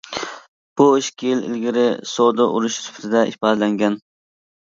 بۇ 0.79 0.87
ئىككى 1.01 1.27
يىل 1.31 1.43
ئىلگىرى 1.49 1.83
سودا 2.13 2.49
ئۇرۇشى 2.55 2.83
سۈپىتىدە 2.87 3.23
ئىپادىلەنگەن. 3.35 4.01